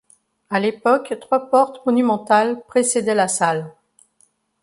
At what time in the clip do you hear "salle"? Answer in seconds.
3.27-3.71